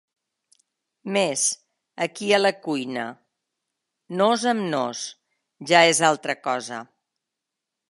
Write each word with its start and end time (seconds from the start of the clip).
Mes, 1.17 1.43
aquí 2.05 2.29
a 2.37 2.39
la 2.41 2.51
cuina… 2.63 3.05
nós 4.23 4.47
amb 4.55 4.67
nós, 4.73 5.05
ja 5.73 5.85
és 5.93 6.03
altra 6.11 6.39
cosa… 6.49 6.83